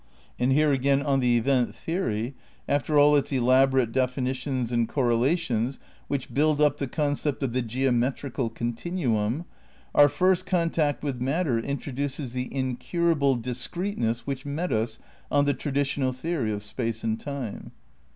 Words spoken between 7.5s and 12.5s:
the geomet rical continuum, our first contact with matter intro duces